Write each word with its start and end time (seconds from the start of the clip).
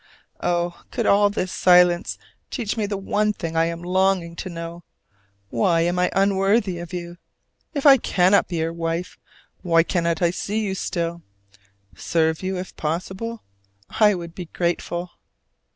Oh, 0.41 0.81
could 0.89 1.05
all 1.05 1.29
this 1.29 1.51
silence 1.51 2.17
teach 2.49 2.75
me 2.75 2.87
the 2.87 2.97
one 2.97 3.33
thing 3.33 3.55
I 3.55 3.65
am 3.65 3.83
longing 3.83 4.35
to 4.37 4.49
know! 4.49 4.83
why 5.51 5.81
am 5.81 5.99
I 5.99 6.09
unworthy 6.15 6.79
of 6.79 6.91
you? 6.91 7.19
If 7.75 7.85
I 7.85 7.97
cannot 7.97 8.47
be 8.47 8.55
your 8.55 8.73
wife, 8.73 9.19
why 9.61 9.83
cannot 9.83 10.19
I 10.23 10.31
see 10.31 10.59
you 10.59 10.73
still, 10.73 11.21
serve 11.95 12.41
you 12.41 12.57
if 12.57 12.75
possible? 12.75 13.43
I 13.91 14.15
would 14.15 14.33
be 14.33 14.45
grateful. 14.45 15.11